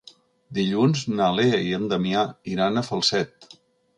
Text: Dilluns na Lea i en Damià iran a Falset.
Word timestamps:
Dilluns 0.57 1.01
na 1.19 1.27
Lea 1.41 1.59
i 1.67 1.69
en 1.79 1.85
Damià 1.93 2.23
iran 2.55 2.81
a 2.81 2.85
Falset. 2.89 3.49